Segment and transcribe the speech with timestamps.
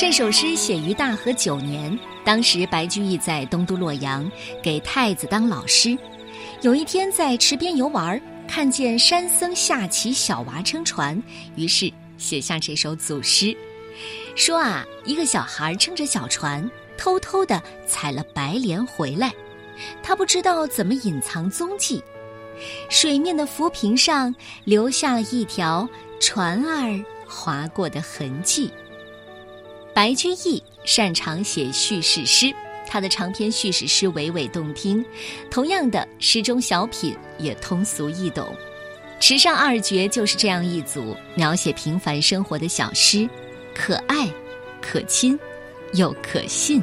[0.00, 4.26] 这首诗写于大和九年，当时白居易在东都洛阳
[4.62, 5.94] 给太子当老师。
[6.62, 8.18] 有一天在池边游玩，
[8.48, 11.22] 看见山僧下棋，小娃撑船，
[11.54, 13.54] 于是写下这首组诗，
[14.34, 19.30] 说啊，一个小孩撑着小船，偷偷的采了白莲回来，
[20.02, 22.02] 他不知道怎么隐藏踪迹，
[22.88, 24.34] 水面的浮萍上
[24.64, 25.86] 留下了一条
[26.18, 28.70] 船儿划过的痕迹。
[29.94, 32.52] 白居易擅长写叙事诗，
[32.86, 35.04] 他的长篇叙事诗娓娓动听。
[35.50, 38.54] 同样的，诗中小品也通俗易懂。
[39.18, 43.28] 池上二绝就是这样一组描写平凡生活的小诗，
[43.74, 44.26] 可爱、
[44.80, 45.38] 可亲，
[45.92, 46.82] 又可信。